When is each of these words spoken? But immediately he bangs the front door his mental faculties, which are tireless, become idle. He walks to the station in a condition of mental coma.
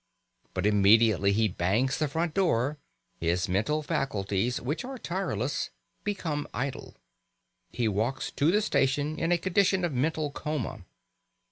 But 0.55 0.65
immediately 0.65 1.31
he 1.31 1.47
bangs 1.47 1.99
the 1.99 2.07
front 2.07 2.33
door 2.33 2.79
his 3.19 3.47
mental 3.47 3.83
faculties, 3.83 4.59
which 4.59 4.83
are 4.83 4.97
tireless, 4.97 5.69
become 6.03 6.47
idle. 6.55 6.95
He 7.71 7.87
walks 7.87 8.31
to 8.31 8.49
the 8.49 8.63
station 8.63 9.19
in 9.19 9.31
a 9.31 9.37
condition 9.37 9.85
of 9.85 9.93
mental 9.93 10.31
coma. 10.31 10.85